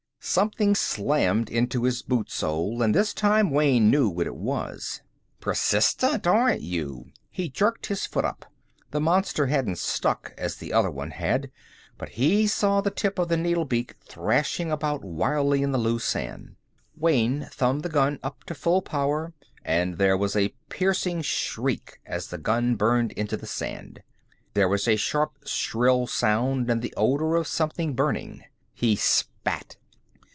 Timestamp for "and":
2.83-2.93, 19.65-19.97, 26.69-26.83